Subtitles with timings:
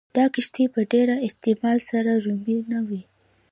[0.15, 3.01] دا کښتۍ په ډېر احتمال سره رومي نه وې